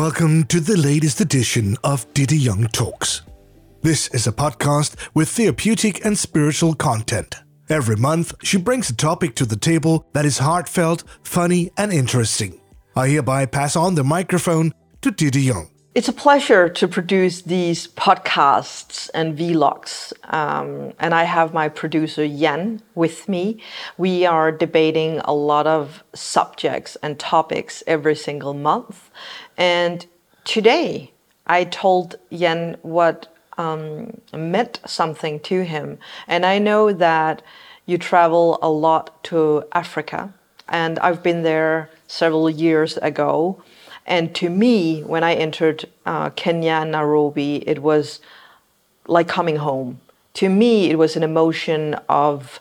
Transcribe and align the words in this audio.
Welcome 0.00 0.44
to 0.44 0.60
the 0.60 0.78
latest 0.78 1.20
edition 1.20 1.76
of 1.84 2.10
Diddy 2.14 2.38
Young 2.38 2.68
Talks. 2.68 3.20
This 3.82 4.08
is 4.14 4.26
a 4.26 4.32
podcast 4.32 4.96
with 5.12 5.28
therapeutic 5.28 6.02
and 6.06 6.18
spiritual 6.18 6.74
content. 6.74 7.36
Every 7.68 7.96
month, 7.96 8.32
she 8.42 8.56
brings 8.56 8.88
a 8.88 8.96
topic 8.96 9.34
to 9.34 9.44
the 9.44 9.58
table 9.58 10.06
that 10.14 10.24
is 10.24 10.38
heartfelt, 10.38 11.04
funny, 11.22 11.70
and 11.76 11.92
interesting. 11.92 12.58
I 12.96 13.08
hereby 13.08 13.44
pass 13.44 13.76
on 13.76 13.94
the 13.94 14.02
microphone 14.02 14.72
to 15.02 15.10
Diddy 15.10 15.42
Young. 15.42 15.68
It's 15.92 16.08
a 16.08 16.12
pleasure 16.12 16.68
to 16.68 16.86
produce 16.86 17.42
these 17.42 17.88
podcasts 17.88 19.10
and 19.12 19.36
vlogs. 19.36 20.12
Um, 20.32 20.92
and 21.00 21.12
I 21.12 21.24
have 21.24 21.52
my 21.52 21.68
producer 21.68 22.28
Jan 22.28 22.80
with 22.94 23.28
me. 23.28 23.60
We 23.98 24.24
are 24.24 24.52
debating 24.52 25.18
a 25.24 25.34
lot 25.34 25.66
of 25.66 26.04
subjects 26.14 26.96
and 27.02 27.18
topics 27.18 27.82
every 27.88 28.14
single 28.14 28.54
month. 28.54 29.10
And 29.60 30.06
today 30.44 31.12
I 31.46 31.64
told 31.64 32.16
Yen 32.30 32.78
what 32.80 33.28
um, 33.58 34.22
meant 34.32 34.80
something 34.86 35.38
to 35.40 35.64
him. 35.64 35.98
And 36.26 36.46
I 36.46 36.58
know 36.58 36.92
that 36.92 37.42
you 37.84 37.98
travel 37.98 38.58
a 38.62 38.70
lot 38.70 39.22
to 39.24 39.64
Africa. 39.72 40.32
And 40.66 40.98
I've 41.00 41.22
been 41.22 41.42
there 41.42 41.90
several 42.06 42.48
years 42.48 42.96
ago. 42.98 43.62
And 44.06 44.34
to 44.36 44.48
me, 44.48 45.02
when 45.02 45.22
I 45.22 45.34
entered 45.34 45.84
uh, 46.06 46.30
Kenya, 46.30 46.82
Nairobi, 46.86 47.56
it 47.68 47.82
was 47.82 48.20
like 49.06 49.28
coming 49.28 49.56
home. 49.56 50.00
To 50.34 50.48
me, 50.48 50.88
it 50.88 50.96
was 50.96 51.16
an 51.16 51.22
emotion 51.22 51.96
of 52.08 52.60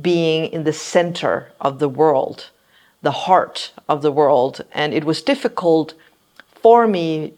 being 0.00 0.50
in 0.50 0.64
the 0.64 0.72
center 0.72 1.52
of 1.60 1.80
the 1.80 1.88
world, 1.88 2.48
the 3.02 3.10
heart 3.10 3.72
of 3.90 4.00
the 4.00 4.12
world. 4.12 4.64
And 4.72 4.94
it 4.94 5.04
was 5.04 5.20
difficult 5.20 5.92
for 6.64 6.86
me 6.86 7.34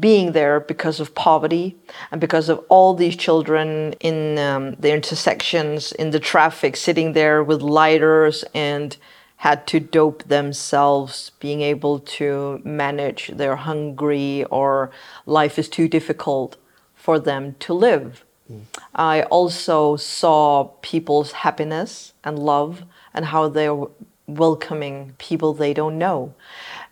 being 0.00 0.32
there 0.32 0.58
because 0.58 0.98
of 0.98 1.14
poverty 1.14 1.76
and 2.10 2.20
because 2.20 2.48
of 2.48 2.58
all 2.68 2.94
these 2.94 3.16
children 3.16 3.92
in 4.00 4.36
um, 4.38 4.74
the 4.80 4.92
intersections, 4.92 5.92
in 5.92 6.10
the 6.10 6.18
traffic, 6.18 6.74
sitting 6.76 7.12
there 7.12 7.44
with 7.44 7.62
lighters 7.62 8.44
and 8.54 8.96
had 9.36 9.68
to 9.68 9.78
dope 9.78 10.24
themselves, 10.24 11.30
being 11.38 11.60
able 11.60 12.00
to 12.00 12.60
manage 12.64 13.28
they're 13.34 13.62
hungry 13.70 14.42
or 14.50 14.90
life 15.26 15.60
is 15.60 15.68
too 15.68 15.86
difficult 15.86 16.56
for 16.96 17.20
them 17.20 17.54
to 17.60 17.72
live. 17.72 18.24
Mm. 18.50 18.62
I 18.96 19.22
also 19.36 19.94
saw 19.94 20.64
people's 20.82 21.30
happiness 21.44 22.14
and 22.24 22.36
love 22.36 22.82
and 23.14 23.26
how 23.26 23.48
they're 23.48 23.86
welcoming 24.26 25.14
people 25.18 25.54
they 25.54 25.72
don't 25.72 25.98
know. 25.98 26.34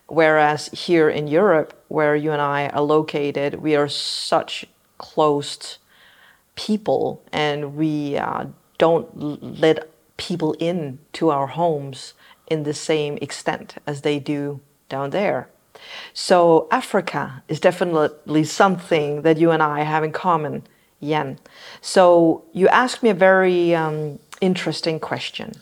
Whereas 0.07 0.69
here 0.69 1.09
in 1.09 1.29
Europe, 1.29 1.83
where 1.89 2.15
you 2.15 2.31
and 2.33 2.43
I 2.43 2.69
are 2.69 2.83
located, 2.83 3.57
we 3.57 3.75
are 3.75 3.89
such 3.89 4.67
closed 4.99 5.79
people 6.57 7.23
and 7.33 7.75
we 7.75 8.17
uh, 8.17 8.47
don't 8.79 9.61
let 9.61 9.89
people 10.17 10.55
in 10.59 10.99
to 11.15 11.31
our 11.31 11.49
homes 11.49 12.15
in 12.47 12.63
the 12.65 12.75
same 12.75 13.19
extent 13.21 13.77
as 13.87 14.03
they 14.03 14.19
do 14.19 14.61
down 14.89 15.11
there. 15.11 15.49
So 16.13 16.69
Africa 16.71 17.43
is 17.49 17.61
definitely 17.61 18.45
something 18.45 19.23
that 19.23 19.39
you 19.39 19.51
and 19.51 19.63
I 19.63 19.83
have 19.83 20.05
in 20.05 20.13
common, 20.13 20.63
Jan. 21.03 21.39
So 21.81 22.45
you 22.53 22.69
asked 22.69 23.03
me 23.03 23.11
a 23.11 23.15
very 23.15 23.75
um, 23.75 24.19
interesting 24.41 25.01
question. 25.01 25.55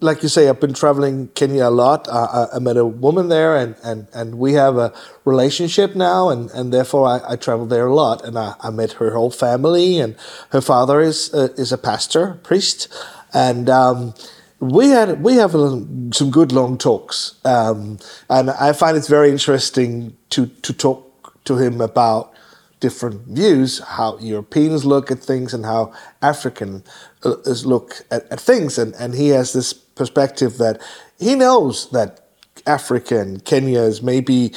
Like 0.00 0.22
you 0.22 0.28
say, 0.28 0.48
I've 0.48 0.60
been 0.60 0.74
traveling 0.74 1.26
Kenya 1.34 1.66
a 1.66 1.70
lot. 1.70 2.06
Uh, 2.06 2.46
I 2.54 2.60
met 2.60 2.76
a 2.76 2.84
woman 2.84 3.28
there, 3.28 3.56
and, 3.56 3.74
and, 3.82 4.06
and 4.14 4.38
we 4.38 4.52
have 4.52 4.76
a 4.76 4.92
relationship 5.24 5.96
now, 5.96 6.28
and, 6.28 6.50
and 6.52 6.72
therefore 6.72 7.08
I, 7.08 7.32
I 7.32 7.36
travel 7.36 7.66
there 7.66 7.86
a 7.86 7.94
lot. 7.94 8.24
And 8.24 8.38
I, 8.38 8.54
I 8.60 8.70
met 8.70 8.92
her 8.92 9.12
whole 9.12 9.32
family, 9.32 9.98
and 9.98 10.14
her 10.50 10.60
father 10.60 11.00
is 11.00 11.34
uh, 11.34 11.48
is 11.56 11.72
a 11.72 11.78
pastor, 11.78 12.38
priest, 12.44 12.86
and 13.34 13.68
um, 13.68 14.14
we 14.60 14.90
had 14.90 15.22
we 15.22 15.34
have 15.34 15.52
some 15.52 16.30
good 16.30 16.52
long 16.52 16.78
talks, 16.78 17.34
um, 17.44 17.98
and 18.28 18.50
I 18.50 18.72
find 18.72 18.96
it's 18.96 19.08
very 19.08 19.30
interesting 19.30 20.16
to 20.30 20.46
to 20.46 20.72
talk 20.72 21.44
to 21.44 21.58
him 21.58 21.80
about 21.80 22.32
different 22.80 23.26
views, 23.26 23.80
how 23.80 24.18
Europeans 24.18 24.84
look 24.84 25.10
at 25.10 25.18
things 25.18 25.52
and 25.52 25.64
how 25.64 25.92
Africans 26.22 26.84
uh, 27.24 27.34
look 27.64 28.04
at, 28.10 28.30
at 28.30 28.40
things, 28.40 28.78
and 28.78 28.94
and 28.94 29.14
he 29.14 29.28
has 29.28 29.52
this 29.52 29.72
perspective 29.98 30.58
that 30.58 30.80
he 31.18 31.34
knows 31.34 31.90
that 31.90 32.20
Africa 32.66 33.20
and 33.20 33.44
Kenya 33.44 33.80
is 33.80 34.02
maybe 34.02 34.54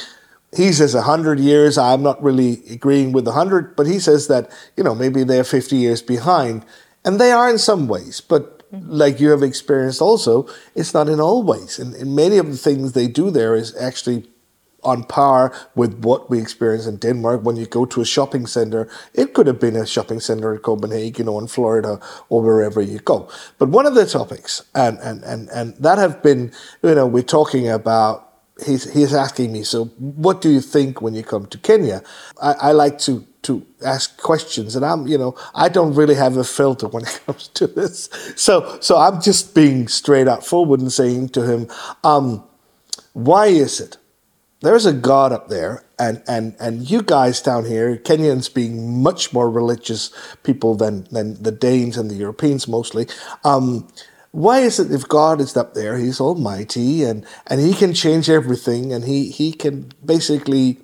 he 0.54 0.70
says 0.70 0.94
100 0.94 1.40
years 1.40 1.78
i'm 1.78 2.02
not 2.02 2.22
really 2.22 2.62
agreeing 2.70 3.10
with 3.12 3.26
100 3.26 3.74
but 3.74 3.86
he 3.86 3.98
says 3.98 4.28
that 4.28 4.50
you 4.76 4.84
know 4.84 4.94
maybe 4.94 5.24
they're 5.24 5.44
50 5.44 5.76
years 5.76 6.02
behind 6.02 6.62
and 7.06 7.18
they 7.18 7.32
are 7.32 7.48
in 7.48 7.56
some 7.56 7.88
ways 7.88 8.20
but 8.20 8.62
mm-hmm. 8.72 8.90
like 8.90 9.20
you 9.20 9.30
have 9.30 9.42
experienced 9.42 10.00
also, 10.00 10.48
it's 10.74 10.94
not 10.94 11.08
in 11.08 11.20
all 11.20 11.42
ways. 11.42 11.78
And, 11.78 11.94
and 11.94 12.16
many 12.16 12.38
of 12.38 12.46
the 12.46 12.56
things 12.56 12.92
they 12.92 13.06
do 13.06 13.30
there 13.30 13.54
is 13.54 13.76
actually 13.76 14.26
on 14.82 15.04
par 15.04 15.52
with 15.74 16.04
what 16.04 16.30
we 16.30 16.40
experience 16.40 16.86
in 16.86 16.96
Denmark 16.96 17.42
when 17.42 17.56
you 17.56 17.66
go 17.66 17.84
to 17.86 18.00
a 18.00 18.04
shopping 18.04 18.46
center. 18.46 18.88
It 19.14 19.34
could 19.34 19.46
have 19.46 19.60
been 19.60 19.76
a 19.76 19.86
shopping 19.86 20.20
center 20.20 20.54
in 20.54 20.60
Copenhagen 20.60 21.28
or 21.28 21.40
in 21.40 21.48
Florida 21.48 22.00
or 22.28 22.42
wherever 22.42 22.80
you 22.80 22.98
go. 22.98 23.28
But 23.58 23.68
one 23.68 23.86
of 23.86 23.94
the 23.94 24.06
topics, 24.06 24.62
and, 24.74 24.98
and, 24.98 25.22
and, 25.24 25.48
and 25.50 25.74
that 25.76 25.98
have 25.98 26.22
been, 26.22 26.52
you 26.82 26.94
know, 26.94 27.06
we're 27.06 27.22
talking 27.22 27.68
about 27.68 28.32
he's 28.64 28.92
he's 28.92 29.14
asking 29.14 29.52
me, 29.52 29.62
so 29.62 29.86
what 29.98 30.40
do 30.40 30.50
you 30.50 30.60
think 30.60 31.00
when 31.00 31.14
you 31.14 31.22
come 31.22 31.46
to 31.46 31.58
Kenya? 31.58 32.02
I, 32.40 32.52
I 32.52 32.72
like 32.72 32.98
to 33.00 33.26
to 33.42 33.66
ask 33.84 34.20
questions, 34.20 34.76
and 34.76 34.84
I'm 34.84 35.06
you 35.06 35.18
know 35.18 35.36
I 35.54 35.68
don't 35.68 35.94
really 35.94 36.14
have 36.14 36.36
a 36.36 36.44
filter 36.44 36.88
when 36.88 37.04
it 37.04 37.20
comes 37.26 37.48
to 37.48 37.66
this. 37.66 38.08
So 38.36 38.78
so 38.80 38.96
I'm 38.96 39.20
just 39.20 39.54
being 39.54 39.88
straight 39.88 40.28
up 40.28 40.44
forward 40.44 40.80
and 40.80 40.92
saying 40.92 41.30
to 41.30 41.42
him, 41.42 41.68
um, 42.04 42.44
why 43.12 43.46
is 43.46 43.80
it 43.80 43.96
there's 44.62 44.86
a 44.86 44.92
God 44.92 45.32
up 45.32 45.48
there, 45.48 45.84
and 45.98 46.22
and 46.26 46.56
and 46.58 46.88
you 46.88 47.02
guys 47.02 47.42
down 47.42 47.66
here, 47.66 47.96
Kenyans 47.96 48.52
being 48.52 49.02
much 49.02 49.32
more 49.32 49.50
religious 49.50 50.10
people 50.42 50.74
than 50.74 51.04
than 51.10 51.42
the 51.42 51.52
Danes 51.52 51.96
and 51.96 52.10
the 52.10 52.14
Europeans 52.14 52.66
mostly. 52.66 53.06
Um, 53.44 53.88
why 54.32 54.60
is 54.60 54.80
it 54.80 54.90
if 54.90 55.06
God 55.06 55.40
is 55.40 55.56
up 55.56 55.74
there, 55.74 55.98
He's 55.98 56.20
Almighty 56.20 57.04
and, 57.04 57.26
and 57.46 57.60
He 57.60 57.74
can 57.74 57.92
change 57.92 58.30
everything 58.30 58.92
and 58.92 59.04
he, 59.04 59.30
he 59.30 59.52
can 59.52 59.92
basically 60.04 60.78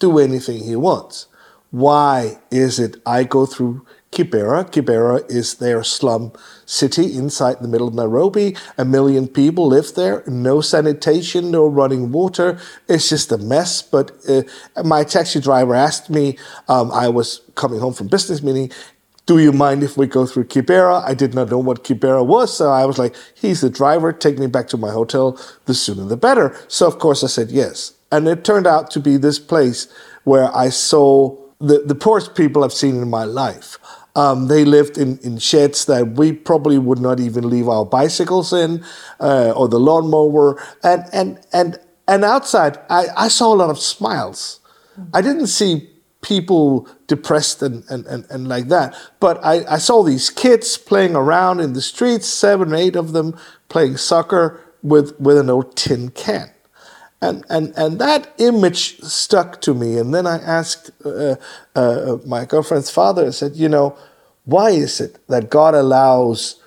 do 0.00 0.18
anything 0.18 0.64
He 0.64 0.74
wants? 0.74 1.26
Why 1.70 2.38
is 2.50 2.80
it 2.80 2.96
I 3.06 3.22
go 3.22 3.46
through 3.46 3.86
Kibera? 4.12 4.70
Kibera 4.70 5.28
is 5.30 5.54
their 5.56 5.84
slum 5.84 6.32
city 6.66 7.16
inside 7.16 7.60
the 7.60 7.68
middle 7.68 7.88
of 7.88 7.94
Nairobi. 7.94 8.56
A 8.76 8.84
million 8.84 9.28
people 9.28 9.66
live 9.66 9.94
there. 9.94 10.24
No 10.26 10.60
sanitation, 10.60 11.50
no 11.50 11.66
running 11.66 12.10
water. 12.10 12.58
It's 12.88 13.08
just 13.08 13.30
a 13.32 13.38
mess. 13.38 13.82
But 13.82 14.12
uh, 14.28 14.42
my 14.82 15.04
taxi 15.04 15.40
driver 15.40 15.74
asked 15.74 16.10
me, 16.10 16.38
um, 16.68 16.90
I 16.92 17.08
was 17.08 17.42
coming 17.54 17.80
home 17.80 17.92
from 17.92 18.08
business 18.08 18.42
meeting, 18.42 18.72
do 19.26 19.38
you 19.38 19.52
mind 19.52 19.82
if 19.82 19.98
we 19.98 20.06
go 20.06 20.24
through 20.24 20.44
Kibera? 20.44 21.04
I 21.04 21.12
did 21.12 21.34
not 21.34 21.50
know 21.50 21.58
what 21.58 21.84
Kibera 21.84 22.26
was, 22.26 22.56
so 22.56 22.70
I 22.70 22.86
was 22.86 22.98
like, 22.98 23.14
he's 23.34 23.60
the 23.60 23.68
driver, 23.68 24.10
take 24.10 24.38
me 24.38 24.46
back 24.46 24.68
to 24.68 24.78
my 24.78 24.90
hotel, 24.90 25.38
the 25.66 25.74
sooner 25.74 26.04
the 26.06 26.16
better. 26.16 26.56
So, 26.66 26.86
of 26.86 26.98
course, 26.98 27.22
I 27.22 27.26
said 27.26 27.50
yes. 27.50 27.92
And 28.10 28.26
it 28.26 28.42
turned 28.42 28.66
out 28.66 28.90
to 28.92 29.00
be 29.00 29.18
this 29.18 29.38
place 29.38 29.86
where 30.24 30.50
I 30.56 30.70
saw 30.70 31.36
the, 31.60 31.80
the 31.84 31.94
poorest 31.94 32.34
people 32.34 32.64
I've 32.64 32.72
seen 32.72 33.02
in 33.02 33.10
my 33.10 33.24
life. 33.24 33.78
Um, 34.18 34.48
they 34.48 34.64
lived 34.64 34.98
in, 34.98 35.18
in 35.18 35.38
sheds 35.38 35.84
that 35.84 36.04
we 36.20 36.32
probably 36.32 36.76
would 36.76 36.98
not 36.98 37.20
even 37.20 37.48
leave 37.48 37.68
our 37.68 37.86
bicycles 37.86 38.52
in 38.52 38.84
uh, 39.20 39.52
or 39.52 39.68
the 39.68 39.78
lawnmower. 39.78 40.60
And, 40.82 41.04
and, 41.12 41.38
and, 41.52 41.78
and 42.08 42.24
outside, 42.24 42.78
I, 42.90 43.06
I 43.16 43.28
saw 43.28 43.54
a 43.54 43.58
lot 43.62 43.70
of 43.70 43.78
smiles. 43.78 44.58
I 45.14 45.20
didn't 45.22 45.46
see 45.46 45.88
people 46.20 46.88
depressed 47.06 47.62
and, 47.62 47.84
and, 47.88 48.06
and, 48.06 48.26
and 48.28 48.48
like 48.48 48.66
that. 48.68 48.96
But 49.20 49.38
I, 49.44 49.64
I 49.76 49.78
saw 49.78 50.02
these 50.02 50.30
kids 50.30 50.76
playing 50.76 51.14
around 51.14 51.60
in 51.60 51.74
the 51.74 51.80
streets, 51.80 52.26
seven, 52.26 52.74
eight 52.74 52.96
of 52.96 53.12
them 53.12 53.38
playing 53.68 53.98
soccer 53.98 54.60
with, 54.82 55.14
with 55.20 55.38
an 55.38 55.48
old 55.48 55.76
tin 55.76 56.10
can. 56.10 56.50
And, 57.20 57.44
and, 57.50 57.72
and 57.76 57.98
that 57.98 58.32
image 58.38 59.00
stuck 59.00 59.60
to 59.62 59.74
me. 59.74 59.98
And 59.98 60.14
then 60.14 60.26
I 60.26 60.38
asked 60.38 60.90
uh, 61.04 61.34
uh, 61.74 62.18
my 62.24 62.44
girlfriend's 62.44 62.90
father, 62.90 63.26
I 63.26 63.30
said, 63.30 63.56
you 63.56 63.68
know, 63.68 63.96
why 64.44 64.70
is 64.70 65.00
it 65.00 65.18
that 65.26 65.50
God 65.50 65.74
allows 65.74 66.62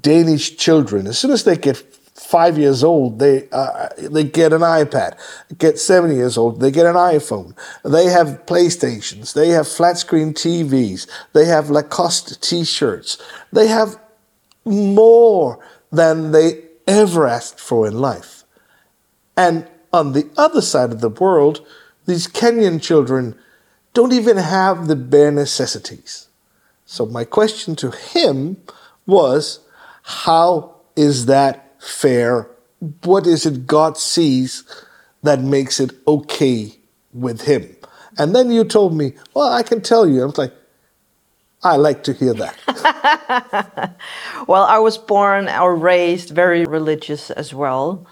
Danish 0.00 0.56
children, 0.56 1.06
as 1.06 1.18
soon 1.18 1.30
as 1.30 1.44
they 1.44 1.56
get 1.56 1.76
five 2.14 2.58
years 2.58 2.82
old, 2.82 3.18
they 3.18 3.48
uh, 3.52 3.88
they 3.98 4.24
get 4.24 4.52
an 4.52 4.62
iPad. 4.62 5.16
Get 5.58 5.78
seven 5.78 6.14
years 6.14 6.36
old, 6.36 6.60
they 6.60 6.70
get 6.70 6.86
an 6.86 6.96
iPhone. 6.96 7.54
They 7.84 8.06
have 8.06 8.46
PlayStations. 8.46 9.32
They 9.32 9.50
have 9.50 9.68
flat 9.68 9.98
screen 9.98 10.34
TVs. 10.34 11.08
They 11.34 11.44
have 11.44 11.70
Lacoste 11.70 12.42
T-shirts. 12.42 13.22
They 13.52 13.68
have 13.68 13.98
more 14.64 15.64
than 15.92 16.32
they 16.32 16.64
ever 16.88 17.28
asked 17.28 17.60
for 17.60 17.86
in 17.86 17.98
life. 17.98 18.42
And 19.36 19.68
on 19.92 20.12
the 20.12 20.28
other 20.36 20.60
side 20.62 20.92
of 20.92 21.00
the 21.00 21.10
world, 21.10 21.66
these 22.06 22.26
Kenyan 22.28 22.82
children 22.82 23.36
don't 23.94 24.12
even 24.12 24.36
have 24.38 24.88
the 24.88 24.96
bare 24.96 25.32
necessities. 25.32 26.28
So 26.86 27.06
my 27.06 27.24
question 27.24 27.76
to 27.76 27.90
him 27.90 28.58
was, 29.06 29.60
how 30.04 30.76
is 30.96 31.26
that 31.26 31.74
fair? 31.82 32.48
What 33.04 33.26
is 33.26 33.46
it 33.46 33.66
God 33.66 33.98
sees 33.98 34.64
that 35.22 35.40
makes 35.40 35.80
it 35.80 35.92
okay 36.06 36.76
with 37.12 37.42
him? 37.42 37.76
And 38.18 38.34
then 38.34 38.50
you 38.50 38.64
told 38.64 38.96
me, 38.96 39.14
well, 39.34 39.52
I 39.52 39.62
can 39.62 39.80
tell 39.82 40.08
you. 40.08 40.22
I 40.22 40.26
was 40.26 40.38
like, 40.38 40.54
I 41.62 41.76
like 41.76 42.04
to 42.04 42.12
hear 42.14 42.34
that. 42.34 42.56
well, 44.48 44.64
I 44.64 44.78
was 44.78 44.98
born 44.98 45.48
or 45.48 45.76
raised 45.76 46.30
very 46.30 46.64
religious 46.64 47.30
as 47.30 47.54
well. 47.54 48.06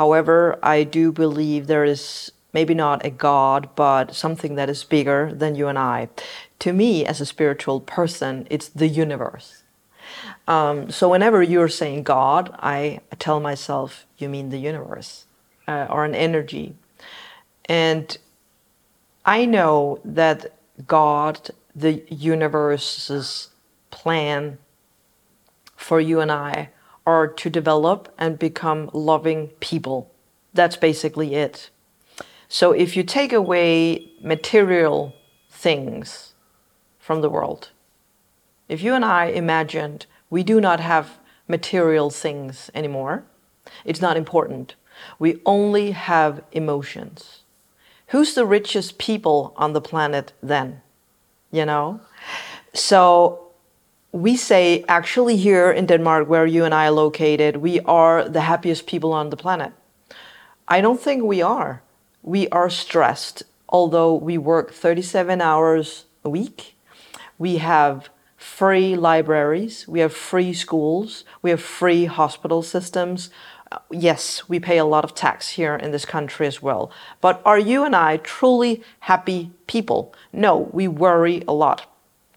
However, 0.00 0.58
I 0.62 0.84
do 0.84 1.12
believe 1.12 1.66
there 1.66 1.84
is 1.84 2.32
maybe 2.54 2.72
not 2.72 3.04
a 3.04 3.10
God, 3.10 3.68
but 3.76 4.14
something 4.14 4.54
that 4.54 4.70
is 4.70 4.82
bigger 4.82 5.30
than 5.30 5.54
you 5.54 5.68
and 5.68 5.78
I. 5.78 6.08
To 6.60 6.72
me, 6.72 7.04
as 7.04 7.20
a 7.20 7.26
spiritual 7.26 7.80
person, 7.80 8.46
it's 8.48 8.70
the 8.70 8.88
universe. 8.88 9.62
Um, 10.48 10.90
so 10.90 11.10
whenever 11.10 11.42
you're 11.42 11.68
saying 11.68 12.04
God, 12.04 12.48
I 12.60 13.00
tell 13.18 13.40
myself, 13.40 14.06
you 14.16 14.30
mean 14.30 14.48
the 14.48 14.56
universe 14.56 15.26
uh, 15.68 15.86
or 15.90 16.06
an 16.06 16.14
energy. 16.14 16.76
And 17.66 18.16
I 19.26 19.44
know 19.44 20.00
that 20.02 20.56
God, 20.86 21.50
the 21.76 22.02
universe's 22.08 23.50
plan 23.90 24.56
for 25.76 26.00
you 26.00 26.20
and 26.20 26.32
I, 26.32 26.70
are 27.10 27.26
to 27.26 27.50
develop 27.50 28.14
and 28.16 28.38
become 28.38 28.88
loving 28.92 29.48
people. 29.68 29.98
That's 30.54 30.76
basically 30.76 31.34
it. 31.34 31.70
So 32.48 32.72
if 32.72 32.96
you 32.96 33.02
take 33.02 33.32
away 33.32 34.10
material 34.22 35.14
things 35.50 36.34
from 36.98 37.20
the 37.20 37.30
world, 37.30 37.70
if 38.68 38.82
you 38.82 38.94
and 38.94 39.04
I 39.04 39.26
imagined 39.26 40.06
we 40.30 40.42
do 40.42 40.60
not 40.60 40.80
have 40.80 41.18
material 41.48 42.10
things 42.10 42.70
anymore, 42.74 43.24
it's 43.84 44.00
not 44.00 44.16
important. 44.16 44.74
We 45.18 45.40
only 45.44 45.90
have 45.92 46.42
emotions. 46.52 47.42
Who's 48.08 48.34
the 48.34 48.46
richest 48.46 48.98
people 48.98 49.52
on 49.56 49.72
the 49.72 49.80
planet 49.80 50.32
then? 50.42 50.82
You 51.50 51.64
know? 51.66 52.00
So 52.74 53.49
we 54.12 54.36
say 54.36 54.84
actually 54.88 55.36
here 55.36 55.70
in 55.70 55.86
Denmark, 55.86 56.28
where 56.28 56.46
you 56.46 56.64
and 56.64 56.74
I 56.74 56.86
are 56.86 56.90
located, 56.90 57.56
we 57.56 57.80
are 57.80 58.28
the 58.28 58.42
happiest 58.42 58.86
people 58.86 59.12
on 59.12 59.30
the 59.30 59.36
planet. 59.36 59.72
I 60.66 60.80
don't 60.80 61.00
think 61.00 61.22
we 61.22 61.42
are 61.42 61.82
we 62.22 62.48
are 62.48 62.70
stressed, 62.70 63.42
although 63.68 64.14
we 64.14 64.36
work 64.36 64.72
37 64.72 65.40
hours 65.40 66.04
a 66.24 66.30
week. 66.30 66.76
We 67.38 67.58
have 67.58 68.10
free 68.36 68.96
libraries, 68.96 69.86
we 69.88 70.00
have 70.00 70.14
free 70.14 70.52
schools, 70.52 71.24
we 71.42 71.50
have 71.50 71.62
free 71.62 72.06
hospital 72.06 72.62
systems. 72.62 73.30
Uh, 73.72 73.78
yes, 73.90 74.48
we 74.48 74.58
pay 74.58 74.78
a 74.78 74.84
lot 74.84 75.04
of 75.04 75.14
tax 75.14 75.50
here 75.50 75.76
in 75.76 75.92
this 75.92 76.04
country 76.04 76.46
as 76.46 76.60
well. 76.60 76.90
But 77.20 77.40
are 77.44 77.58
you 77.58 77.84
and 77.84 77.94
I 77.94 78.18
truly 78.18 78.82
happy 79.00 79.52
people? 79.66 80.12
No, 80.32 80.68
we 80.72 80.88
worry 80.88 81.42
a 81.46 81.52
lot. 81.52 81.89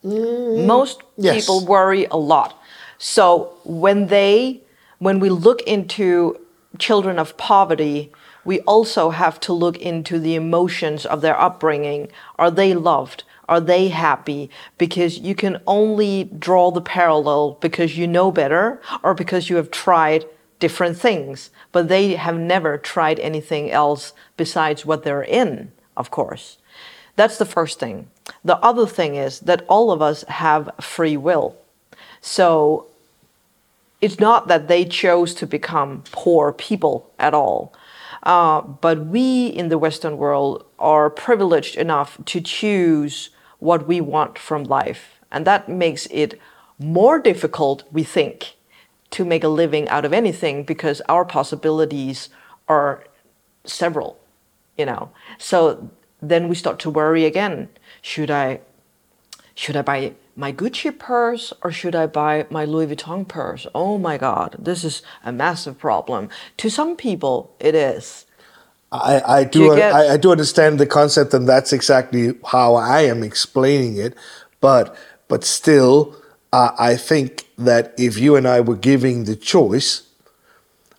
Mm, 0.03 0.65
Most 0.65 1.01
yes. 1.17 1.35
people 1.35 1.65
worry 1.65 2.05
a 2.05 2.17
lot. 2.17 2.59
So 2.97 3.53
when 3.63 4.07
they, 4.07 4.61
when 4.99 5.19
we 5.19 5.29
look 5.29 5.61
into 5.61 6.39
children 6.79 7.19
of 7.19 7.37
poverty, 7.37 8.11
we 8.45 8.59
also 8.61 9.11
have 9.11 9.39
to 9.41 9.53
look 9.53 9.77
into 9.77 10.19
the 10.19 10.35
emotions 10.35 11.05
of 11.05 11.21
their 11.21 11.39
upbringing. 11.39 12.09
Are 12.37 12.51
they 12.51 12.73
loved? 12.73 13.23
Are 13.47 13.61
they 13.61 13.89
happy? 13.89 14.49
Because 14.77 15.19
you 15.19 15.35
can 15.35 15.61
only 15.67 16.25
draw 16.25 16.71
the 16.71 16.81
parallel 16.81 17.57
because 17.61 17.97
you 17.97 18.07
know 18.07 18.31
better 18.31 18.81
or 19.01 19.13
because 19.13 19.49
you 19.49 19.57
have 19.57 19.71
tried 19.71 20.25
different 20.59 20.97
things, 20.97 21.49
but 21.71 21.89
they 21.89 22.15
have 22.15 22.37
never 22.37 22.77
tried 22.77 23.19
anything 23.19 23.69
else 23.69 24.13
besides 24.37 24.85
what 24.85 25.03
they're 25.03 25.23
in, 25.23 25.71
of 25.97 26.09
course. 26.09 26.57
That's 27.15 27.37
the 27.37 27.45
first 27.45 27.79
thing. 27.79 28.09
The 28.43 28.57
other 28.57 28.85
thing 28.87 29.15
is 29.15 29.39
that 29.41 29.65
all 29.67 29.91
of 29.91 30.01
us 30.01 30.23
have 30.23 30.69
free 30.79 31.17
will. 31.17 31.55
So 32.21 32.87
it's 34.01 34.19
not 34.19 34.47
that 34.47 34.67
they 34.67 34.85
chose 34.85 35.33
to 35.35 35.47
become 35.47 36.03
poor 36.11 36.51
people 36.51 37.11
at 37.19 37.33
all. 37.33 37.73
Uh, 38.23 38.61
but 38.61 39.05
we 39.05 39.47
in 39.47 39.69
the 39.69 39.77
Western 39.77 40.17
world 40.17 40.65
are 40.79 41.09
privileged 41.09 41.75
enough 41.75 42.17
to 42.25 42.39
choose 42.39 43.29
what 43.59 43.87
we 43.87 43.99
want 43.99 44.37
from 44.37 44.63
life. 44.63 45.19
And 45.31 45.45
that 45.45 45.67
makes 45.67 46.07
it 46.11 46.39
more 46.79 47.19
difficult, 47.19 47.83
we 47.91 48.03
think, 48.03 48.55
to 49.11 49.25
make 49.25 49.43
a 49.43 49.47
living 49.49 49.87
out 49.89 50.05
of 50.05 50.13
anything 50.13 50.63
because 50.63 51.01
our 51.07 51.25
possibilities 51.25 52.29
are 52.67 53.03
several, 53.65 54.17
you 54.77 54.85
know. 54.85 55.09
So 55.37 55.89
then 56.21 56.47
we 56.47 56.55
start 56.55 56.79
to 56.79 56.89
worry 56.89 57.25
again. 57.25 57.69
Should 58.03 58.29
I 58.29 58.59
should 59.55 59.77
I 59.77 59.81
buy 59.81 60.13
my 60.35 60.51
Gucci 60.51 60.91
purse 60.91 61.53
or 61.63 61.71
should 61.71 61.95
I 61.95 62.05
buy 62.05 62.45
my 62.49 62.65
Louis 62.65 62.87
Vuitton 62.87 63.25
purse? 63.25 63.65
Oh 63.73 63.97
my 63.97 64.17
God, 64.17 64.57
this 64.59 64.83
is 64.83 65.01
a 65.23 65.31
massive 65.31 65.79
problem. 65.79 66.29
To 66.57 66.69
some 66.69 66.95
people, 66.97 67.55
it 67.59 67.75
is. 67.75 68.25
I, 68.91 69.21
I 69.39 69.43
do, 69.45 69.69
do 69.69 69.75
get... 69.75 69.93
I, 69.93 70.13
I, 70.13 70.17
do 70.17 70.31
understand 70.31 70.79
the 70.79 70.85
concept, 70.85 71.33
and 71.33 71.47
that's 71.47 71.73
exactly 71.73 72.33
how 72.45 72.75
I 72.75 73.01
am 73.01 73.23
explaining 73.23 73.97
it. 73.97 74.15
But 74.59 74.95
but 75.27 75.43
still, 75.43 76.15
uh, 76.51 76.71
I 76.77 76.95
think 76.95 77.47
that 77.57 77.93
if 77.97 78.19
you 78.19 78.35
and 78.35 78.47
I 78.47 78.59
were 78.61 78.75
giving 78.75 79.23
the 79.23 79.35
choice, 79.35 80.03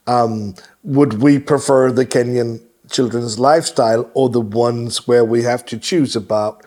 um, 0.07 0.55
would 0.83 1.23
we 1.23 1.39
prefer 1.39 1.93
the 1.93 2.07
Kenyan 2.07 2.63
children's 2.91 3.39
lifestyle 3.39 4.11
or 4.15 4.29
the 4.29 4.41
ones 4.41 5.07
where 5.07 5.25
we 5.25 5.43
have 5.43 5.65
to 5.67 5.79
choose 5.79 6.17
about 6.17 6.65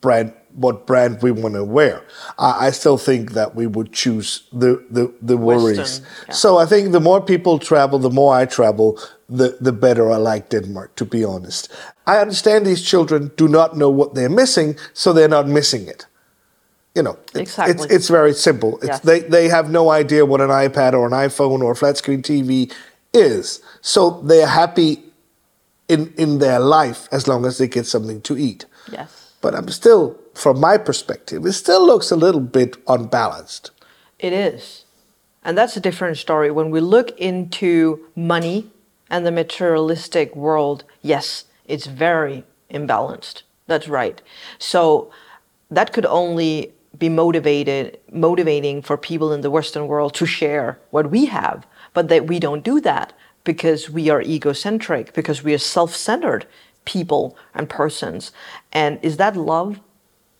brand 0.00 0.32
what 0.54 0.86
brand 0.86 1.22
we 1.22 1.30
want 1.30 1.54
to 1.54 1.64
wear. 1.64 2.02
I, 2.38 2.66
I, 2.66 2.70
still 2.70 2.98
think 2.98 3.32
that 3.32 3.54
we 3.54 3.66
would 3.66 3.92
choose 3.92 4.48
the 4.52 4.84
the, 4.90 5.12
the 5.22 5.36
worries. 5.36 6.00
Yeah. 6.26 6.34
So 6.34 6.58
I 6.58 6.66
think 6.66 6.92
the 6.92 7.00
more 7.00 7.20
people 7.20 7.58
travel, 7.58 7.98
the 7.98 8.10
more 8.10 8.34
I 8.34 8.46
travel, 8.46 8.98
the 9.28 9.56
the 9.60 9.72
better 9.72 10.10
I 10.10 10.16
like 10.16 10.48
Denmark. 10.48 10.96
To 10.96 11.04
be 11.04 11.24
honest, 11.24 11.72
I 12.06 12.18
understand 12.18 12.66
these 12.66 12.82
children 12.82 13.30
do 13.36 13.48
not 13.48 13.76
know 13.76 13.90
what 13.90 14.14
they're 14.14 14.28
missing, 14.28 14.76
so 14.92 15.12
they're 15.12 15.28
not 15.28 15.46
missing 15.46 15.86
it. 15.86 16.06
You 16.94 17.04
know, 17.04 17.18
it, 17.34 17.42
exactly. 17.42 17.74
it's 17.74 17.84
it's 17.94 18.08
very 18.08 18.34
simple. 18.34 18.76
It's, 18.78 18.86
yes. 18.86 19.00
They 19.00 19.20
they 19.20 19.48
have 19.48 19.70
no 19.70 19.90
idea 19.90 20.26
what 20.26 20.40
an 20.40 20.50
iPad 20.50 20.94
or 20.94 21.06
an 21.06 21.12
iPhone 21.12 21.60
or 21.60 21.72
a 21.72 21.76
flat 21.76 21.96
screen 21.96 22.22
TV 22.22 22.72
is, 23.14 23.60
so 23.80 24.20
they 24.22 24.42
are 24.42 24.48
happy 24.48 25.04
in 25.88 26.12
in 26.16 26.38
their 26.38 26.58
life 26.58 27.08
as 27.12 27.28
long 27.28 27.46
as 27.46 27.58
they 27.58 27.68
get 27.68 27.86
something 27.86 28.20
to 28.22 28.36
eat. 28.36 28.66
Yes. 28.90 29.19
But 29.40 29.54
I'm 29.54 29.68
still 29.68 30.18
from 30.34 30.60
my 30.60 30.78
perspective, 30.78 31.44
it 31.44 31.52
still 31.52 31.84
looks 31.84 32.10
a 32.10 32.16
little 32.16 32.40
bit 32.40 32.76
unbalanced. 32.88 33.70
It 34.18 34.32
is. 34.32 34.84
And 35.42 35.56
that's 35.56 35.76
a 35.76 35.80
different 35.80 36.18
story. 36.18 36.50
When 36.50 36.70
we 36.70 36.80
look 36.80 37.18
into 37.18 38.06
money 38.14 38.70
and 39.08 39.26
the 39.26 39.32
materialistic 39.32 40.36
world, 40.36 40.84
yes, 41.02 41.46
it's 41.66 41.86
very 41.86 42.44
imbalanced. 42.70 43.42
That's 43.66 43.88
right. 43.88 44.20
So 44.58 45.10
that 45.70 45.92
could 45.92 46.06
only 46.06 46.72
be 46.98 47.08
motivated 47.08 47.98
motivating 48.10 48.82
for 48.82 48.96
people 48.96 49.32
in 49.32 49.42
the 49.42 49.50
western 49.50 49.86
world 49.86 50.12
to 50.12 50.26
share 50.26 50.78
what 50.90 51.10
we 51.10 51.26
have 51.26 51.64
but 51.94 52.08
that 52.08 52.26
we 52.26 52.40
don't 52.40 52.64
do 52.64 52.80
that 52.80 53.12
because 53.44 53.88
we 53.88 54.10
are 54.10 54.20
egocentric 54.20 55.14
because 55.14 55.44
we 55.44 55.54
are 55.54 55.58
self-centered 55.58 56.46
people 56.84 57.36
and 57.54 57.68
persons 57.68 58.32
and 58.72 58.98
is 59.02 59.16
that 59.16 59.36
love 59.36 59.80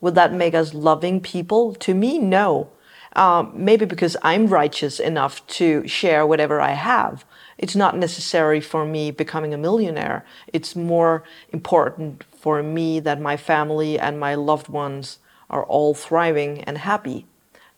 would 0.00 0.14
that 0.14 0.32
make 0.32 0.54
us 0.54 0.74
loving 0.74 1.20
people? 1.20 1.74
To 1.74 1.94
me, 1.94 2.18
no. 2.18 2.70
Um, 3.14 3.52
maybe 3.54 3.84
because 3.84 4.16
I'm 4.22 4.46
righteous 4.46 5.00
enough 5.00 5.46
to 5.48 5.86
share 5.86 6.26
whatever 6.26 6.60
I 6.60 6.72
have. 6.72 7.24
It's 7.58 7.76
not 7.76 7.98
necessary 7.98 8.60
for 8.60 8.86
me 8.86 9.10
becoming 9.10 9.52
a 9.52 9.58
millionaire. 9.58 10.24
It's 10.52 10.74
more 10.74 11.24
important 11.52 12.24
for 12.32 12.62
me 12.62 13.00
that 13.00 13.20
my 13.20 13.36
family 13.36 13.98
and 13.98 14.18
my 14.18 14.34
loved 14.34 14.68
ones 14.68 15.18
are 15.50 15.64
all 15.64 15.92
thriving 15.92 16.60
and 16.62 16.78
happy. 16.78 17.26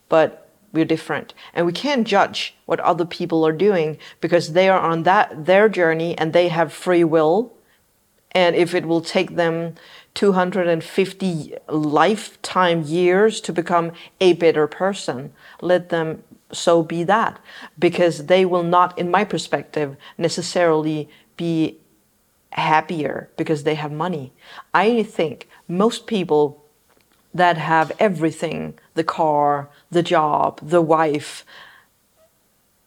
But 0.08 0.38
we're 0.72 0.84
different 0.84 1.34
and 1.52 1.66
we 1.66 1.72
can't 1.72 2.06
judge 2.06 2.54
what 2.64 2.80
other 2.80 3.04
people 3.04 3.46
are 3.46 3.52
doing 3.52 3.98
because 4.22 4.52
they 4.52 4.70
are 4.70 4.80
on 4.80 5.02
that 5.02 5.44
their 5.44 5.68
journey 5.68 6.16
and 6.16 6.32
they 6.32 6.48
have 6.48 6.72
free 6.72 7.04
will 7.04 7.52
and 8.32 8.56
if 8.56 8.74
it 8.74 8.86
will 8.86 9.00
take 9.00 9.36
them 9.36 9.74
250 10.14 11.54
lifetime 11.68 12.82
years 12.82 13.40
to 13.40 13.52
become 13.52 13.92
a 14.20 14.32
better 14.34 14.66
person, 14.66 15.32
let 15.60 15.88
them 15.90 16.22
so 16.52 16.82
be 16.82 17.04
that. 17.04 17.40
Because 17.78 18.26
they 18.26 18.44
will 18.44 18.62
not, 18.62 18.98
in 18.98 19.10
my 19.10 19.24
perspective, 19.24 19.96
necessarily 20.18 21.08
be 21.36 21.78
happier 22.52 23.30
because 23.36 23.64
they 23.64 23.74
have 23.74 23.92
money. 23.92 24.32
I 24.74 25.02
think 25.02 25.48
most 25.68 26.06
people 26.06 26.62
that 27.34 27.56
have 27.56 27.92
everything 27.98 28.78
the 28.94 29.04
car, 29.04 29.70
the 29.90 30.02
job, 30.02 30.60
the 30.62 30.82
wife, 30.82 31.46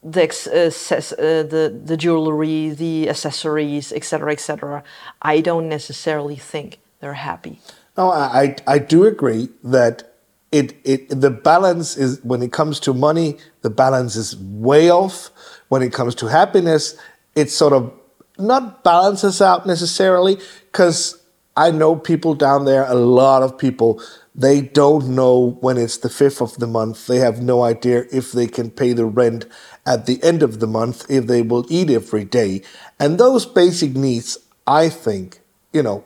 the, 0.05 0.23
uh, 0.23 1.43
the, 1.49 1.81
the 1.83 1.97
jewelry, 1.97 2.69
the 2.69 3.09
accessories, 3.09 3.91
etc., 3.91 4.31
etc. 4.31 4.83
I 5.21 5.41
don't 5.41 5.67
necessarily 5.67 6.35
think 6.35 6.79
they're 6.99 7.13
happy. 7.13 7.59
No, 7.97 8.11
I, 8.11 8.55
I 8.67 8.77
do 8.77 9.05
agree 9.05 9.49
that 9.63 10.13
it, 10.51 10.75
it 10.83 11.09
the 11.09 11.31
balance 11.31 11.97
is 11.97 12.23
when 12.23 12.41
it 12.41 12.51
comes 12.51 12.79
to 12.81 12.93
money, 12.93 13.37
the 13.61 13.69
balance 13.69 14.15
is 14.15 14.37
way 14.37 14.89
off. 14.91 15.31
When 15.69 15.81
it 15.81 15.91
comes 15.91 16.13
to 16.15 16.27
happiness, 16.27 16.95
it 17.33 17.49
sort 17.49 17.73
of 17.73 17.91
not 18.37 18.83
balances 18.83 19.41
out 19.41 19.65
necessarily 19.65 20.37
because 20.71 21.21
I 21.57 21.71
know 21.71 21.95
people 21.95 22.35
down 22.35 22.65
there, 22.65 22.83
a 22.83 22.95
lot 22.95 23.41
of 23.41 23.57
people, 23.57 24.01
they 24.35 24.61
don't 24.61 25.15
know 25.15 25.57
when 25.61 25.77
it's 25.77 25.97
the 25.97 26.09
fifth 26.09 26.41
of 26.41 26.57
the 26.57 26.67
month. 26.67 27.07
They 27.07 27.19
have 27.19 27.41
no 27.41 27.63
idea 27.63 28.05
if 28.11 28.33
they 28.33 28.47
can 28.47 28.69
pay 28.69 28.91
the 28.91 29.05
rent 29.05 29.45
at 29.85 30.05
the 30.05 30.21
end 30.23 30.41
of 30.41 30.59
the 30.59 30.67
month, 30.67 31.05
if 31.09 31.27
they 31.27 31.41
will 31.41 31.65
eat 31.69 31.89
every 31.89 32.23
day. 32.23 32.61
And 32.99 33.17
those 33.17 33.45
basic 33.45 33.95
needs, 33.95 34.37
I 34.65 34.89
think, 34.89 35.39
you 35.73 35.83
know, 35.83 36.03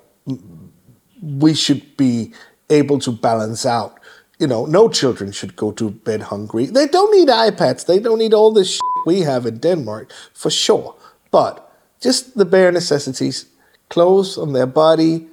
we 1.22 1.54
should 1.54 1.98
be 1.98 2.34
able 2.70 3.00
to 3.00 3.12
balance 3.12 3.66
out. 3.66 4.00
You 4.38 4.48
know, 4.48 4.66
no 4.66 4.88
children 4.90 5.32
should 5.32 5.56
go 5.56 5.72
to 5.74 5.90
bed 5.92 6.24
hungry. 6.24 6.66
They 6.66 6.88
don't 6.88 7.16
need 7.16 7.28
iPads. 7.28 7.86
They 7.86 8.00
don't 8.00 8.20
need 8.20 8.34
all 8.34 8.52
this 8.52 8.74
shit 8.74 8.82
we 9.06 9.22
have 9.22 9.46
in 9.46 9.58
Denmark, 9.58 10.12
for 10.34 10.50
sure. 10.50 10.96
But 11.32 11.66
just 12.00 12.38
the 12.38 12.46
bare 12.46 12.72
necessities 12.72 13.46
clothes 13.90 14.38
on 14.38 14.54
their 14.54 14.68
body, 14.68 15.28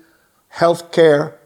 health 0.48 0.90
care, 0.90 1.38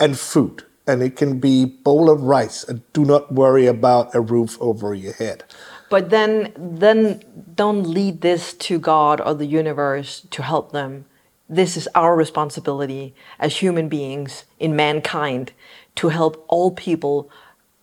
and 0.00 0.18
food. 0.18 0.64
And 0.86 1.02
it 1.02 1.16
can 1.16 1.38
be 1.38 1.64
bowl 1.64 2.10
of 2.10 2.22
rice. 2.22 2.64
And 2.64 2.82
do 2.92 3.04
not 3.04 3.32
worry 3.32 3.66
about 3.66 4.14
a 4.14 4.20
roof 4.20 4.58
over 4.60 4.94
your 4.94 5.12
head. 5.12 5.44
But 5.90 6.10
then, 6.10 6.52
then 6.56 7.22
don't 7.54 7.84
lead 7.84 8.20
this 8.20 8.52
to 8.54 8.78
God 8.78 9.20
or 9.20 9.34
the 9.34 9.46
universe 9.46 10.26
to 10.30 10.42
help 10.42 10.72
them 10.72 11.04
this 11.48 11.76
is 11.76 11.88
our 11.94 12.16
responsibility 12.16 13.14
as 13.38 13.58
human 13.58 13.88
beings 13.88 14.44
in 14.58 14.74
mankind 14.74 15.52
to 15.96 16.08
help 16.08 16.44
all 16.48 16.70
people 16.70 17.30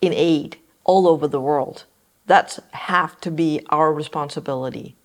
in 0.01 0.13
aid 0.13 0.57
all 0.83 1.07
over 1.07 1.27
the 1.27 1.39
world. 1.39 1.85
That's 2.25 2.59
have 2.71 3.19
to 3.21 3.31
be 3.31 3.65
our 3.69 3.93
responsibility. 3.93 4.95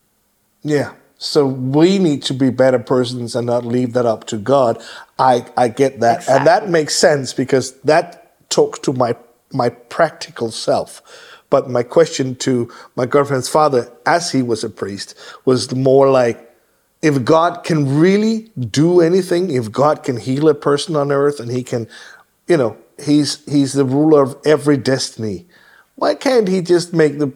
Yeah. 0.62 0.94
So 1.18 1.46
we 1.46 1.98
need 1.98 2.22
to 2.24 2.34
be 2.34 2.50
better 2.50 2.78
persons 2.78 3.34
and 3.34 3.46
not 3.46 3.64
leave 3.64 3.94
that 3.94 4.04
up 4.04 4.24
to 4.26 4.36
God. 4.36 4.82
I, 5.18 5.46
I 5.56 5.68
get 5.68 6.00
that. 6.00 6.18
Exactly. 6.18 6.36
And 6.36 6.46
that 6.46 6.68
makes 6.68 6.94
sense 6.94 7.32
because 7.32 7.72
that 7.82 8.48
talks 8.50 8.78
to 8.80 8.92
my 8.92 9.16
my 9.52 9.68
practical 9.68 10.50
self. 10.50 11.02
But 11.50 11.70
my 11.70 11.82
question 11.82 12.34
to 12.36 12.72
my 12.96 13.06
girlfriend's 13.06 13.48
father, 13.48 13.90
as 14.04 14.32
he 14.32 14.42
was 14.42 14.64
a 14.64 14.70
priest, 14.70 15.14
was 15.44 15.74
more 15.74 16.10
like, 16.10 16.42
if 17.02 17.24
God 17.24 17.62
can 17.62 18.00
really 18.00 18.50
do 18.58 19.00
anything, 19.00 19.50
if 19.50 19.70
God 19.70 20.02
can 20.02 20.16
heal 20.16 20.48
a 20.48 20.54
person 20.54 20.96
on 20.96 21.12
earth 21.12 21.38
and 21.38 21.50
he 21.50 21.62
can, 21.62 21.86
you 22.48 22.56
know, 22.56 22.76
he's 22.98 23.44
he's 23.44 23.74
the 23.74 23.84
ruler 23.84 24.22
of 24.22 24.36
every 24.44 24.76
destiny. 24.76 25.46
Why 25.94 26.14
can't 26.14 26.48
he 26.48 26.62
just 26.62 26.92
make 26.92 27.18
the 27.18 27.32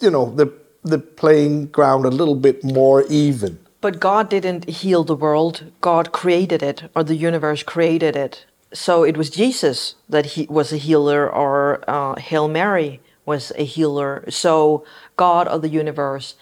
you 0.00 0.10
know, 0.10 0.34
the 0.34 0.52
the 0.82 0.98
playing 0.98 1.66
ground 1.66 2.04
a 2.04 2.10
little 2.10 2.34
bit 2.34 2.62
more 2.62 3.04
even? 3.08 3.58
But 3.80 4.00
God 4.00 4.28
didn't 4.28 4.68
heal 4.68 5.04
the 5.04 5.14
world. 5.14 5.72
God 5.80 6.12
created 6.12 6.62
it 6.62 6.90
or 6.94 7.04
the 7.04 7.16
universe 7.16 7.62
created 7.62 8.16
it. 8.16 8.46
So 8.74 9.04
it 9.04 9.16
was 9.16 9.30
Jesus 9.30 9.94
that 10.08 10.26
he 10.26 10.46
was 10.50 10.72
a 10.72 10.76
healer 10.76 11.30
or 11.30 11.82
uh, 11.88 12.16
Hail 12.16 12.48
Mary 12.48 13.00
was 13.24 13.52
a 13.56 13.64
healer. 13.64 14.24
So 14.28 14.84
God 15.16 15.46
of 15.48 15.62
the 15.62 15.68
universe 15.68 16.34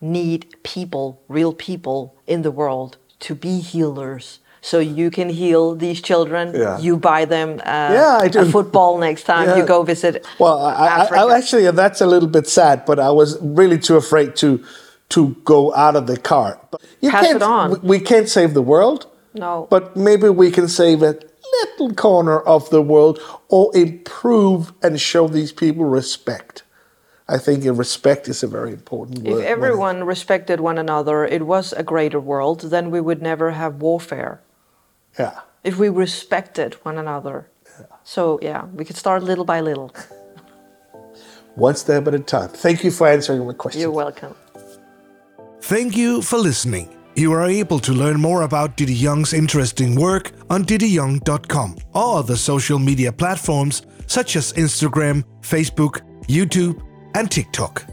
need 0.00 0.46
people, 0.62 1.20
real 1.28 1.52
people 1.52 2.14
in 2.26 2.42
the 2.42 2.50
world 2.50 2.96
to 3.20 3.34
be 3.34 3.60
healers. 3.60 4.38
So 4.62 4.78
you 4.78 5.10
can 5.10 5.30
heal 5.30 5.74
these 5.74 6.00
children. 6.00 6.54
Yeah. 6.54 6.78
You 6.78 6.96
buy 6.96 7.24
them 7.24 7.60
uh, 7.60 7.90
yeah, 7.92 8.18
I 8.20 8.28
do. 8.28 8.40
a 8.40 8.44
football 8.44 8.98
next 8.98 9.24
time 9.24 9.48
yeah. 9.48 9.56
you 9.56 9.66
go 9.66 9.82
visit. 9.82 10.26
Well, 10.38 10.58
I, 10.64 11.08
I, 11.10 11.24
I, 11.24 11.36
actually 11.36 11.70
that's 11.70 12.00
a 12.00 12.06
little 12.06 12.28
bit 12.28 12.46
sad, 12.46 12.84
but 12.84 12.98
I 12.98 13.10
was 13.10 13.38
really 13.40 13.78
too 13.78 13.96
afraid 13.96 14.36
to 14.36 14.62
to 15.10 15.34
go 15.44 15.74
out 15.74 15.96
of 15.96 16.06
the 16.06 16.16
car. 16.16 16.60
But 16.70 16.82
you 17.00 17.10
Pass 17.10 17.24
can't, 17.24 17.36
it 17.36 17.42
on. 17.42 17.80
We 17.82 18.00
can't 18.00 18.28
save 18.28 18.54
the 18.54 18.62
world. 18.62 19.09
No. 19.34 19.66
But 19.70 19.96
maybe 19.96 20.28
we 20.28 20.50
can 20.50 20.68
save 20.68 21.02
a 21.02 21.18
little 21.62 21.94
corner 21.94 22.40
of 22.40 22.68
the 22.70 22.82
world 22.82 23.20
or 23.48 23.74
improve 23.76 24.72
and 24.82 25.00
show 25.00 25.28
these 25.28 25.52
people 25.52 25.84
respect. 25.84 26.62
I 27.28 27.38
think 27.38 27.64
respect 27.64 28.28
is 28.28 28.42
a 28.42 28.48
very 28.48 28.72
important 28.72 29.20
word. 29.20 29.38
If 29.38 29.44
everyone 29.44 30.02
respected 30.02 30.58
one 30.60 30.78
another, 30.78 31.24
it 31.24 31.46
was 31.46 31.72
a 31.72 31.84
greater 31.84 32.18
world, 32.18 32.60
then 32.62 32.90
we 32.90 33.00
would 33.00 33.22
never 33.22 33.52
have 33.52 33.76
warfare. 33.76 34.40
Yeah. 35.16 35.40
If 35.62 35.78
we 35.78 35.88
respected 35.88 36.74
one 36.82 36.98
another. 36.98 37.46
Yeah. 37.78 37.86
So, 38.02 38.40
yeah, 38.42 38.64
we 38.74 38.84
could 38.84 38.96
start 38.96 39.22
little 39.22 39.44
by 39.44 39.60
little. 39.60 39.94
one 41.54 41.76
step 41.76 42.08
at 42.08 42.14
a 42.14 42.18
time. 42.18 42.48
Thank 42.48 42.82
you 42.82 42.90
for 42.90 43.06
answering 43.06 43.46
my 43.46 43.52
question. 43.52 43.80
You're 43.80 43.92
welcome. 43.92 44.34
Thank 45.60 45.96
you 45.96 46.22
for 46.22 46.38
listening. 46.38 46.88
You 47.16 47.32
are 47.32 47.44
able 47.44 47.80
to 47.80 47.92
learn 47.92 48.20
more 48.20 48.42
about 48.42 48.76
Diddy 48.76 48.94
Young's 48.94 49.32
interesting 49.32 49.94
work 49.94 50.32
on 50.48 50.64
diddyyoung.com 50.64 51.76
or 51.92 52.18
other 52.18 52.36
social 52.36 52.78
media 52.78 53.12
platforms 53.12 53.82
such 54.06 54.36
as 54.36 54.52
Instagram, 54.54 55.24
Facebook, 55.42 56.00
YouTube, 56.28 56.80
and 57.14 57.30
TikTok. 57.30 57.84